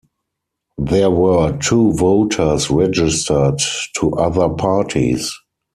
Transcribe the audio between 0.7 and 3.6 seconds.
There were two voters registered